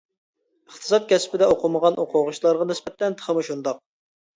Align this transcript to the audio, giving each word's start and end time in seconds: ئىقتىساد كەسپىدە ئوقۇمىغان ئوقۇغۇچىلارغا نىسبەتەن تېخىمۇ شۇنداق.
ئىقتىساد 0.71 1.05
كەسپىدە 1.11 1.51
ئوقۇمىغان 1.57 2.03
ئوقۇغۇچىلارغا 2.07 2.71
نىسبەتەن 2.75 3.23
تېخىمۇ 3.23 3.51
شۇنداق. 3.51 3.89